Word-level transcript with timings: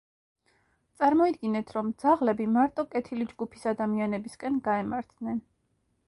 წარმოიდგინეთ, 1.01 1.73
რომ 1.75 1.91
ძაღლები 2.03 2.47
მარტო 2.55 2.85
„კეთილი“ 2.95 3.27
ჯგუფის 3.33 3.67
ადამიანებისკენ 3.73 4.57
გაემართნენ. 4.69 5.37